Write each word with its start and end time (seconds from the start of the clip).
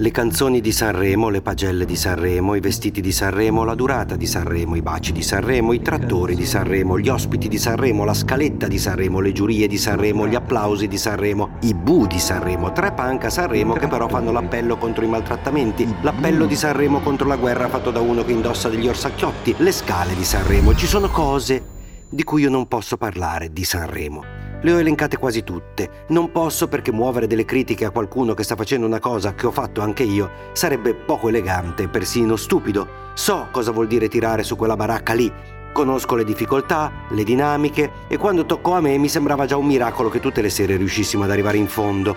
Le 0.00 0.12
canzoni 0.12 0.62
di 0.62 0.72
Sanremo, 0.72 1.28
le 1.28 1.42
pagelle 1.42 1.84
di 1.84 1.94
Sanremo, 1.94 2.54
i 2.54 2.60
vestiti 2.60 3.02
di 3.02 3.12
Sanremo, 3.12 3.64
la 3.64 3.74
durata 3.74 4.16
di 4.16 4.24
Sanremo, 4.24 4.74
i 4.74 4.80
baci 4.80 5.12
di 5.12 5.20
Sanremo, 5.20 5.74
i 5.74 5.82
trattori 5.82 6.34
di 6.34 6.46
Sanremo, 6.46 6.98
gli 6.98 7.10
ospiti 7.10 7.48
di 7.48 7.58
Sanremo, 7.58 8.06
la 8.06 8.14
scaletta 8.14 8.66
di 8.66 8.78
Sanremo, 8.78 9.20
le 9.20 9.32
giurie 9.32 9.68
di 9.68 9.76
Sanremo, 9.76 10.26
gli 10.26 10.34
applausi 10.34 10.88
di 10.88 10.96
Sanremo, 10.96 11.58
i 11.60 11.74
bu 11.74 12.06
di 12.06 12.18
Sanremo, 12.18 12.72
tre 12.72 12.92
punk 12.92 13.24
a 13.24 13.28
Sanremo 13.28 13.74
che 13.74 13.88
però 13.88 14.08
fanno 14.08 14.32
l'appello 14.32 14.78
contro 14.78 15.04
i 15.04 15.08
maltrattamenti, 15.08 15.86
l'appello 16.00 16.46
di 16.46 16.56
Sanremo 16.56 17.00
contro 17.00 17.28
la 17.28 17.36
guerra 17.36 17.68
fatto 17.68 17.90
da 17.90 18.00
uno 18.00 18.24
che 18.24 18.32
indossa 18.32 18.70
degli 18.70 18.88
orsacchiotti, 18.88 19.56
le 19.58 19.70
scale 19.70 20.14
di 20.14 20.24
Sanremo. 20.24 20.74
Ci 20.74 20.86
sono 20.86 21.10
cose 21.10 21.62
di 22.08 22.24
cui 22.24 22.40
io 22.40 22.48
non 22.48 22.66
posso 22.68 22.96
parlare 22.96 23.52
di 23.52 23.64
Sanremo. 23.64 24.39
Le 24.62 24.72
ho 24.72 24.78
elencate 24.78 25.16
quasi 25.16 25.42
tutte. 25.42 26.04
Non 26.08 26.30
posso 26.32 26.68
perché 26.68 26.92
muovere 26.92 27.26
delle 27.26 27.46
critiche 27.46 27.86
a 27.86 27.90
qualcuno 27.90 28.34
che 28.34 28.42
sta 28.42 28.56
facendo 28.56 28.86
una 28.86 28.98
cosa 28.98 29.34
che 29.34 29.46
ho 29.46 29.50
fatto 29.50 29.80
anche 29.80 30.02
io 30.02 30.30
sarebbe 30.52 30.94
poco 30.94 31.28
elegante, 31.28 31.88
persino 31.88 32.36
stupido. 32.36 33.08
So 33.14 33.48
cosa 33.50 33.70
vuol 33.70 33.86
dire 33.86 34.08
tirare 34.08 34.42
su 34.42 34.56
quella 34.56 34.76
baracca 34.76 35.14
lì. 35.14 35.32
Conosco 35.72 36.14
le 36.14 36.24
difficoltà, 36.24 36.92
le 37.10 37.24
dinamiche 37.24 37.90
e 38.08 38.18
quando 38.18 38.44
toccò 38.44 38.74
a 38.74 38.80
me 38.80 38.98
mi 38.98 39.08
sembrava 39.08 39.46
già 39.46 39.56
un 39.56 39.66
miracolo 39.66 40.10
che 40.10 40.20
tutte 40.20 40.42
le 40.42 40.50
sere 40.50 40.76
riuscissimo 40.76 41.24
ad 41.24 41.30
arrivare 41.30 41.56
in 41.56 41.68
fondo. 41.68 42.16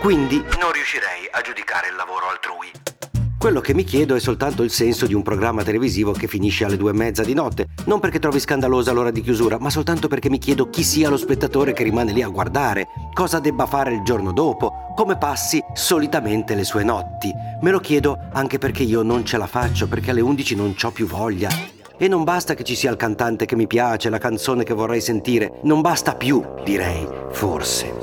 Quindi 0.00 0.42
non 0.58 0.72
riuscirei 0.72 1.28
a 1.30 1.42
giudicare 1.42 1.88
il 1.88 1.96
lavoro 1.96 2.28
altrui. 2.30 2.99
Quello 3.40 3.62
che 3.62 3.72
mi 3.72 3.84
chiedo 3.84 4.14
è 4.14 4.20
soltanto 4.20 4.62
il 4.62 4.70
senso 4.70 5.06
di 5.06 5.14
un 5.14 5.22
programma 5.22 5.62
televisivo 5.62 6.12
che 6.12 6.26
finisce 6.26 6.66
alle 6.66 6.76
due 6.76 6.90
e 6.90 6.94
mezza 6.94 7.24
di 7.24 7.32
notte, 7.32 7.68
non 7.86 7.98
perché 7.98 8.18
trovi 8.18 8.38
scandalosa 8.38 8.92
l'ora 8.92 9.10
di 9.10 9.22
chiusura, 9.22 9.56
ma 9.58 9.70
soltanto 9.70 10.08
perché 10.08 10.28
mi 10.28 10.36
chiedo 10.36 10.68
chi 10.68 10.82
sia 10.82 11.08
lo 11.08 11.16
spettatore 11.16 11.72
che 11.72 11.82
rimane 11.82 12.12
lì 12.12 12.20
a 12.20 12.28
guardare, 12.28 12.88
cosa 13.14 13.38
debba 13.38 13.64
fare 13.64 13.94
il 13.94 14.02
giorno 14.02 14.32
dopo, 14.32 14.92
come 14.94 15.16
passi 15.16 15.58
solitamente 15.72 16.54
le 16.54 16.64
sue 16.64 16.84
notti. 16.84 17.32
Me 17.62 17.70
lo 17.70 17.80
chiedo 17.80 18.18
anche 18.30 18.58
perché 18.58 18.82
io 18.82 19.00
non 19.00 19.24
ce 19.24 19.38
la 19.38 19.46
faccio, 19.46 19.88
perché 19.88 20.10
alle 20.10 20.20
11 20.20 20.54
non 20.56 20.74
ho 20.78 20.90
più 20.90 21.06
voglia. 21.06 21.48
E 21.96 22.08
non 22.08 22.24
basta 22.24 22.52
che 22.52 22.62
ci 22.62 22.74
sia 22.74 22.90
il 22.90 22.98
cantante 22.98 23.46
che 23.46 23.56
mi 23.56 23.66
piace, 23.66 24.10
la 24.10 24.18
canzone 24.18 24.64
che 24.64 24.74
vorrei 24.74 25.00
sentire, 25.00 25.60
non 25.62 25.80
basta 25.80 26.14
più, 26.14 26.44
direi, 26.62 27.08
forse. 27.30 27.99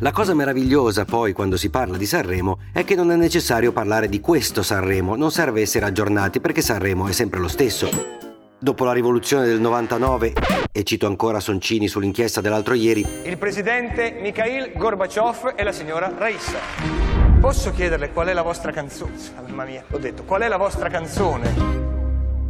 La 0.00 0.12
cosa 0.12 0.34
meravigliosa 0.34 1.06
poi 1.06 1.32
quando 1.32 1.56
si 1.56 1.70
parla 1.70 1.96
di 1.96 2.04
Sanremo 2.04 2.58
è 2.70 2.84
che 2.84 2.94
non 2.94 3.10
è 3.10 3.16
necessario 3.16 3.72
parlare 3.72 4.10
di 4.10 4.20
questo 4.20 4.62
Sanremo, 4.62 5.16
non 5.16 5.30
serve 5.30 5.62
essere 5.62 5.86
aggiornati 5.86 6.38
perché 6.38 6.60
Sanremo 6.60 7.06
è 7.06 7.12
sempre 7.12 7.40
lo 7.40 7.48
stesso. 7.48 7.88
Dopo 8.58 8.84
la 8.84 8.92
rivoluzione 8.92 9.46
del 9.46 9.58
99, 9.58 10.34
e 10.70 10.82
cito 10.82 11.06
ancora 11.06 11.40
Soncini 11.40 11.88
sull'inchiesta 11.88 12.42
dell'altro 12.42 12.74
ieri, 12.74 13.06
il 13.24 13.38
presidente 13.38 14.18
Mikhail 14.20 14.72
Gorbaciov 14.76 15.54
e 15.56 15.64
la 15.64 15.72
signora 15.72 16.12
Raissa. 16.14 16.58
Posso 17.40 17.70
chiederle 17.70 18.12
qual 18.12 18.26
è 18.26 18.34
la 18.34 18.42
vostra 18.42 18.72
canzone? 18.72 19.12
Mamma 19.48 19.64
mia, 19.64 19.82
l'ho 19.86 19.98
detto, 19.98 20.24
qual 20.24 20.42
è 20.42 20.48
la 20.48 20.58
vostra 20.58 20.90
canzone? 20.90 21.54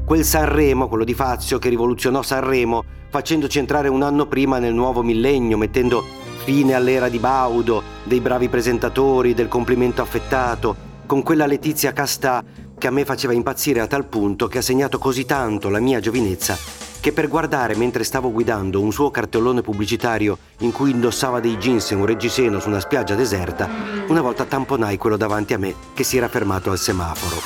Quel 0.04 0.24
Sanremo, 0.24 0.88
quello 0.88 1.04
di 1.04 1.14
Fazio, 1.14 1.60
che 1.60 1.68
rivoluzionò 1.68 2.22
Sanremo, 2.22 2.82
facendoci 3.08 3.60
entrare 3.60 3.86
un 3.86 4.02
anno 4.02 4.26
prima 4.26 4.58
nel 4.58 4.74
nuovo 4.74 5.04
millennio, 5.04 5.56
mettendo 5.56 6.26
fine 6.46 6.74
all'era 6.74 7.08
di 7.08 7.18
Baudo, 7.18 7.82
dei 8.04 8.20
bravi 8.20 8.48
presentatori, 8.48 9.34
del 9.34 9.48
complimento 9.48 10.00
affettato, 10.00 10.76
con 11.04 11.24
quella 11.24 11.44
Letizia 11.44 11.92
Castà 11.92 12.44
che 12.78 12.86
a 12.86 12.92
me 12.92 13.04
faceva 13.04 13.32
impazzire 13.32 13.80
a 13.80 13.88
tal 13.88 14.06
punto 14.06 14.46
che 14.46 14.58
ha 14.58 14.62
segnato 14.62 14.96
così 14.98 15.24
tanto 15.24 15.70
la 15.70 15.80
mia 15.80 15.98
giovinezza 15.98 16.56
che 17.00 17.12
per 17.12 17.26
guardare 17.26 17.74
mentre 17.74 18.04
stavo 18.04 18.30
guidando 18.30 18.80
un 18.80 18.92
suo 18.92 19.10
cartellone 19.10 19.60
pubblicitario 19.60 20.38
in 20.58 20.70
cui 20.70 20.92
indossava 20.92 21.40
dei 21.40 21.56
jeans 21.56 21.90
e 21.90 21.96
un 21.96 22.06
reggiseno 22.06 22.60
su 22.60 22.68
una 22.68 22.78
spiaggia 22.80 23.16
deserta, 23.16 23.68
una 24.06 24.20
volta 24.20 24.44
tamponai 24.44 24.98
quello 24.98 25.16
davanti 25.16 25.52
a 25.52 25.58
me 25.58 25.74
che 25.94 26.04
si 26.04 26.16
era 26.16 26.28
fermato 26.28 26.70
al 26.70 26.78
semaforo. 26.78 27.40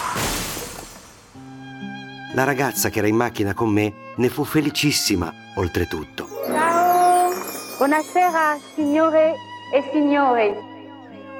La 2.35 2.45
ragazza 2.45 2.91
che 2.91 2.99
era 2.99 3.09
in 3.09 3.17
macchina 3.17 3.55
con 3.55 3.71
me 3.71 3.93
ne 4.17 4.29
fu 4.29 4.45
felicissima, 4.45 5.33
oltretutto. 5.57 6.40
Buonasera, 7.81 8.59
signore 8.75 9.37
e 9.73 9.89
signori. 9.91 10.55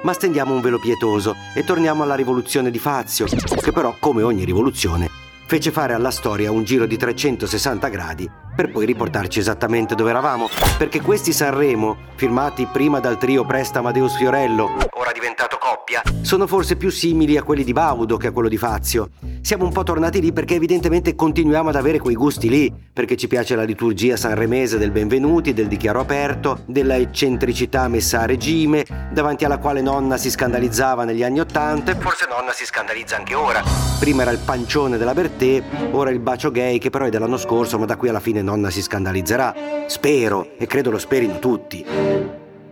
Ma 0.01 0.11
stendiamo 0.11 0.55
un 0.55 0.61
velo 0.61 0.79
pietoso 0.79 1.35
e 1.53 1.63
torniamo 1.63 2.01
alla 2.01 2.15
rivoluzione 2.15 2.71
di 2.71 2.79
Fazio, 2.79 3.27
che 3.27 3.71
però, 3.71 3.95
come 3.99 4.23
ogni 4.23 4.43
rivoluzione, 4.43 5.07
fece 5.45 5.69
fare 5.69 5.93
alla 5.93 6.09
storia 6.09 6.51
un 6.51 6.63
giro 6.63 6.87
di 6.87 6.97
360 6.97 7.87
gradi 7.89 8.27
per 8.55 8.71
poi 8.71 8.85
riportarci 8.85 9.39
esattamente 9.39 9.95
dove 9.95 10.09
eravamo, 10.09 10.49
perché 10.77 11.01
questi 11.01 11.33
Sanremo, 11.33 11.97
firmati 12.15 12.67
prima 12.71 12.99
dal 12.99 13.17
trio 13.17 13.45
Presta 13.45 13.79
Amadeus 13.79 14.17
Fiorello, 14.17 14.65
ora 14.91 15.11
diventato 15.13 15.57
coppia, 15.59 16.01
sono 16.21 16.47
forse 16.47 16.75
più 16.75 16.89
simili 16.89 17.37
a 17.37 17.43
quelli 17.43 17.63
di 17.63 17.73
Baudo 17.73 18.17
che 18.17 18.27
a 18.27 18.31
quello 18.31 18.49
di 18.49 18.57
Fazio. 18.57 19.09
Siamo 19.41 19.65
un 19.65 19.71
po' 19.71 19.83
tornati 19.83 20.21
lì 20.21 20.31
perché 20.31 20.55
evidentemente 20.55 21.15
continuiamo 21.15 21.69
ad 21.69 21.75
avere 21.75 21.97
quei 21.97 22.15
gusti 22.15 22.47
lì, 22.47 22.71
perché 22.93 23.17
ci 23.17 23.27
piace 23.27 23.55
la 23.55 23.63
liturgia 23.63 24.15
sanremese 24.15 24.77
del 24.77 24.91
benvenuti, 24.91 25.53
del 25.53 25.67
dichiaro 25.67 25.99
aperto, 25.99 26.59
della 26.67 26.95
eccentricità 26.95 27.87
messa 27.87 28.21
a 28.21 28.25
regime, 28.25 28.85
davanti 29.11 29.45
alla 29.45 29.57
quale 29.57 29.81
nonna 29.81 30.17
si 30.17 30.29
scandalizzava 30.29 31.03
negli 31.03 31.23
anni 31.23 31.39
Ottanta 31.39 31.91
e 31.91 31.95
forse 31.95 32.27
nonna 32.29 32.51
si 32.51 32.65
scandalizza 32.65 33.15
anche 33.17 33.33
ora. 33.33 33.63
Prima 33.99 34.21
era 34.21 34.31
il 34.31 34.39
pancione 34.43 34.97
della 34.97 35.13
Bertè, 35.13 35.63
ora 35.91 36.11
il 36.11 36.19
bacio 36.19 36.51
gay 36.51 36.77
che 36.77 36.89
però 36.89 37.05
è 37.05 37.09
dell'anno 37.09 37.37
scorso, 37.37 37.79
ma 37.79 37.85
da 37.85 37.95
qui 37.97 38.09
alla 38.09 38.19
fine 38.19 38.40
nonna 38.41 38.69
si 38.69 38.81
scandalizzerà. 38.81 39.53
Spero, 39.87 40.51
e 40.57 40.67
credo 40.67 40.91
lo 40.91 40.97
sperino 40.97 41.39
tutti. 41.39 41.85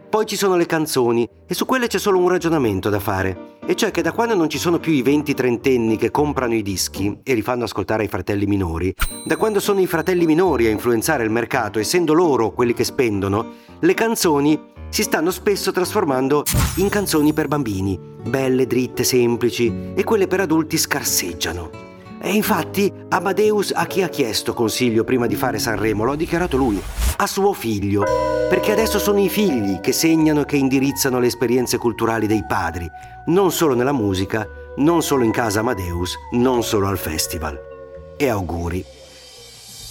Poi 0.09 0.25
ci 0.25 0.35
sono 0.35 0.56
le 0.56 0.66
canzoni 0.66 1.30
e 1.46 1.53
su 1.53 1.66
quelle 1.66 1.85
c'è 1.85 2.00
solo 2.00 2.18
un 2.18 2.30
ragionamento 2.30 2.90
da 2.90 3.00
fare, 3.00 3.57
e 3.63 3.75
cioè 3.75 3.91
che 3.91 4.02
da 4.02 4.12
quando 4.12 4.34
non 4.34 4.50
ci 4.50 4.57
sono 4.57 4.80
più 4.80 4.91
i 4.91 5.03
20-30enni 5.03 5.97
che 5.97 6.09
comprano 6.09 6.56
i 6.56 6.63
dischi 6.63 7.19
e 7.22 7.35
li 7.35 7.44
fanno 7.44 7.66
ascoltare 7.66 8.02
ai 8.02 8.09
fratelli 8.09 8.47
minori, 8.47 8.91
da 9.24 9.38
quando 9.38 9.59
sono 9.59 9.80
i 9.81 9.85
fratelli 9.85 10.25
minori 10.25 10.66
a 10.66 10.72
influenzare 10.72 11.24
il 11.24 11.30
mercato, 11.30 11.78
essendo 11.78 12.13
loro 12.13 12.51
quelli 12.53 12.74
che 12.74 12.84
spendono, 12.84 13.53
le 13.80 13.94
canzoni 13.94 14.59
si 14.90 15.03
stanno 15.03 15.30
spesso 15.30 15.72
trasformando 15.72 16.44
in 16.78 16.90
canzoni 16.90 17.31
per 17.31 17.47
bambini, 17.47 18.00
belle, 18.24 18.66
dritte, 18.66 19.03
semplici, 19.03 19.91
e 19.94 20.03
quelle 20.03 20.25
per 20.25 20.40
adulti 20.40 20.75
scarseggiano. 20.75 21.89
E 22.22 22.34
infatti 22.34 22.91
Amadeus 23.07 23.72
a 23.74 23.85
chi 23.85 24.02
ha 24.02 24.09
chiesto 24.09 24.53
consiglio 24.53 25.06
prima 25.06 25.25
di 25.25 25.35
fare 25.35 25.57
Sanremo? 25.57 26.03
Lo 26.03 26.12
ha 26.12 26.16
dichiarato 26.18 26.57
lui, 26.57 26.81
a 27.18 27.27
suo 27.27 27.54
figlio, 27.54 28.04
perché 28.50 28.74
adesso 28.74 29.00
sono 29.00 29.19
i 29.19 29.30
figli 29.30 29.80
che 29.80 29.94
segnano 29.94 30.42
e 30.42 30.45
che 30.45 30.57
indirizzano 30.57 31.19
le 31.19 31.27
esperienze 31.27 31.77
culturali 31.77 32.27
dei 32.27 32.44
padri, 32.45 32.89
non 33.27 33.51
solo 33.51 33.74
nella 33.74 33.94
musica, 33.94 34.45
non 34.77 35.01
solo 35.01 35.24
in 35.24 35.31
casa 35.31 35.62
Amadeus, 35.62 36.16
non 36.31 36.62
solo 36.62 36.88
al 36.88 36.98
festival. 36.98 37.57
E 38.18 38.27
auguri. 38.27 38.99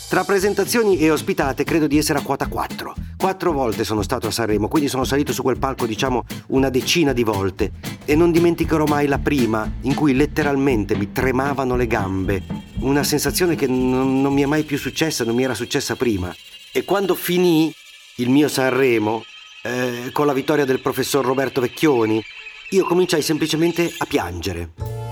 Tra 0.09 0.25
presentazioni 0.25 0.97
e 0.97 1.11
ospitate 1.11 1.65
credo 1.65 1.87
di 1.87 1.99
essere 1.99 2.19
a 2.19 2.23
quota 2.23 2.47
4. 2.47 2.95
Quattro 3.19 3.53
volte 3.53 3.85
sono 3.85 4.01
stato 4.01 4.27
a 4.27 4.31
Sanremo, 4.31 4.67
quindi 4.67 4.89
sono 4.89 5.05
salito 5.05 5.35
su 5.35 5.43
quel 5.43 5.59
palco 5.59 5.85
diciamo 5.85 6.25
una 6.47 6.71
decina 6.71 7.13
di 7.13 7.23
volte 7.23 7.73
e 8.07 8.17
non 8.17 8.33
dimenticherò 8.33 8.87
mai 8.87 9.07
la 9.07 9.19
prima 9.19 9.71
in 9.83 9.95
cui 9.95 10.15
letteralmente 10.15 10.97
mi 10.97 11.13
tremavano 11.13 11.77
le 11.77 11.87
gambe. 11.87 12.43
Una 12.79 13.05
sensazione 13.05 13.55
che 13.55 13.67
non, 13.67 14.23
non 14.23 14.33
mi 14.33 14.41
è 14.41 14.47
mai 14.47 14.63
più 14.63 14.79
successa, 14.79 15.25
non 15.25 15.35
mi 15.35 15.43
era 15.43 15.53
successa 15.53 15.95
prima. 15.95 16.35
E 16.73 16.85
quando 16.85 17.15
finì 17.15 17.71
il 18.17 18.31
mio 18.31 18.49
Sanremo, 18.49 19.23
eh, 19.63 20.09
con 20.13 20.25
la 20.25 20.33
vittoria 20.33 20.65
del 20.65 20.81
professor 20.81 21.23
Roberto 21.23 21.61
Vecchioni, 21.61 22.25
io 22.71 22.87
cominciai 22.87 23.21
semplicemente 23.21 23.93
a 23.99 24.07
piangere. 24.07 24.71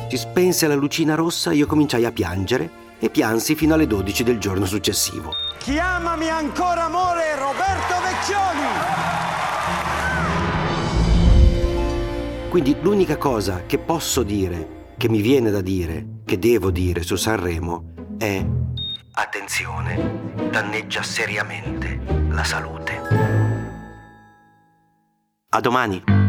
Si 0.09 0.17
spense 0.17 0.67
la 0.67 0.75
lucina 0.75 1.15
rossa, 1.15 1.53
io 1.53 1.67
cominciai 1.67 2.07
a 2.07 2.13
piangere 2.13 2.85
e 2.99 3.11
piansi 3.11 3.55
fino 3.55 3.75
alle 3.75 3.87
12 3.87 4.23
del 4.25 4.39
giorno 4.39 4.67
successivo. 4.67 5.35
Chiamami 5.59 6.29
ancora 6.29 6.85
amore 6.85 7.35
Roberto 7.37 7.95
Vecchioni! 8.03 8.67
Quindi 12.49 12.77
l'unica 12.81 13.17
cosa 13.17 13.65
che 13.67 13.79
posso 13.79 14.23
dire, 14.23 14.95
che 14.97 15.09
mi 15.09 15.21
viene 15.21 15.51
da 15.51 15.61
dire, 15.61 16.21
che 16.25 16.39
devo 16.39 16.71
dire 16.71 17.03
su 17.03 17.17
Sanremo 17.17 17.93
è 18.17 18.45
attenzione, 19.13 20.33
danneggia 20.51 21.03
seriamente 21.03 22.01
la 22.29 22.45
salute. 22.45 23.03
A 25.51 25.61
domani! 25.61 26.26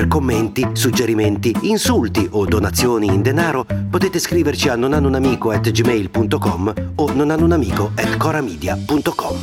Per 0.00 0.08
commenti, 0.08 0.66
suggerimenti, 0.72 1.54
insulti 1.64 2.26
o 2.30 2.46
donazioni 2.46 3.08
in 3.08 3.20
denaro 3.20 3.66
potete 3.90 4.18
scriverci 4.18 4.70
a 4.70 4.74
nonhanunamico.gmail.com 4.74 6.74
o 6.94 7.12
nonhanunamico.coramedia.com 7.12 9.36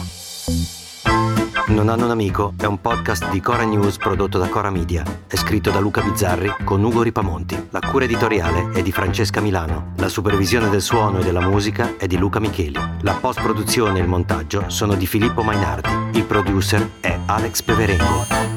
Non 1.68 1.90
hanno 1.90 2.06
un 2.06 2.10
amico 2.10 2.56
è 2.60 2.66
un 2.66 2.82
podcast 2.82 3.30
di 3.30 3.40
Cora 3.40 3.66
News 3.66 3.98
prodotto 3.98 4.40
da 4.40 4.48
Cora 4.48 4.72
Media. 4.72 5.04
È 5.28 5.36
scritto 5.36 5.70
da 5.70 5.78
Luca 5.78 6.02
Bizzarri 6.02 6.52
con 6.64 6.84
Ugo 6.84 7.04
Ripamonti. 7.04 7.68
La 7.70 7.82
cura 7.82 8.06
editoriale 8.06 8.72
è 8.72 8.82
di 8.82 8.92
Francesca 8.92 9.42
Milano. 9.42 9.94
La 9.98 10.10
supervisione 10.10 10.72
del 10.72 10.82
suono 10.82 11.20
e 11.20 11.24
della 11.24 11.48
musica 11.48 11.98
è 11.98 12.08
di 12.08 12.18
Luca 12.18 12.40
Micheli. 12.40 12.80
La 13.02 13.14
post-produzione 13.14 14.00
e 14.00 14.02
il 14.02 14.08
montaggio 14.08 14.64
sono 14.70 14.96
di 14.96 15.06
Filippo 15.06 15.44
Mainardi. 15.44 16.18
Il 16.18 16.24
producer 16.24 16.94
è 17.00 17.16
Alex 17.28 17.62
Peverengo. 17.62 18.57